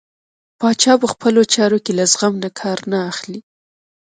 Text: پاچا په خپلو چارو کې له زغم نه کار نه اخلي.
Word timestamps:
پاچا 0.59 0.93
په 1.01 1.07
خپلو 1.13 1.41
چارو 1.53 1.77
کې 1.85 1.91
له 1.99 2.05
زغم 2.13 2.33
نه 2.43 2.49
کار 2.59 2.77
نه 2.91 2.97
اخلي. 3.11 3.39